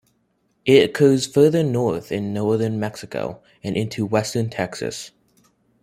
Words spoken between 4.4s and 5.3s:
Texas.